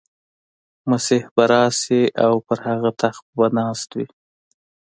[0.89, 4.05] مسیح به راشي او پر هغه تخت به ناست وي.